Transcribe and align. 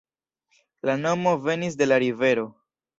La 0.91 0.97
nomo 1.03 1.37
venis 1.51 1.81
de 1.85 1.93
la 1.93 2.03
rivero. 2.09 2.53